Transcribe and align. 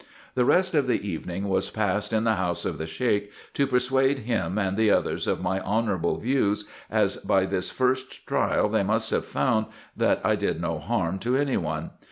The 0.33 0.45
rest 0.45 0.73
of 0.73 0.87
the 0.87 1.07
evening 1.07 1.47
was 1.47 1.69
passed 1.69 2.11
in 2.11 2.23
the 2.23 2.33
house 2.33 2.65
of 2.65 2.79
the 2.79 2.87
Sheik, 2.87 3.31
to 3.53 3.67
persuade 3.67 4.17
him 4.25 4.57
and 4.57 4.75
the 4.75 4.89
others 4.89 5.27
of 5.27 5.43
my 5.43 5.59
honourable 5.59 6.17
views, 6.17 6.65
as 6.89 7.17
by 7.17 7.45
this 7.45 7.69
first 7.69 8.25
trial 8.25 8.67
they 8.67 8.81
must 8.81 9.11
have 9.11 9.27
found 9.27 9.67
that 9.95 10.19
I 10.23 10.35
did 10.35 10.59
no 10.59 10.79
harm 10.79 11.19
to 11.19 11.37
any 11.37 11.55
one. 11.57 11.91